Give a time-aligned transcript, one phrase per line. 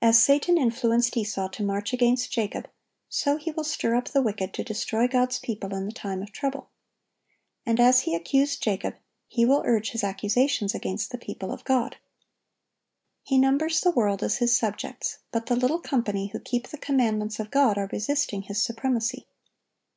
[0.00, 2.70] As Satan influenced Esau to march against Jacob,
[3.08, 6.30] so he will stir up the wicked to destroy God's people in the time of
[6.30, 6.70] trouble.
[7.66, 8.94] And as he accused Jacob,
[9.26, 11.96] he will urge his accusations against the people of God.
[13.24, 17.40] He numbers the world as his subjects; but the little company who keep the commandments
[17.40, 19.26] of God are resisting his supremacy.